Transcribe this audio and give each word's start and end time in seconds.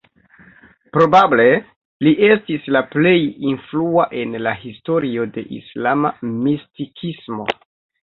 Probable 0.95 1.45
li 2.07 2.13
estis 2.29 2.65
la 2.77 2.83
plej 2.95 3.13
influa 3.51 4.09
en 4.25 4.41
la 4.49 4.57
historio 4.65 5.31
de 5.39 5.47
islama 5.63 6.17
mistikismo. 6.43 7.53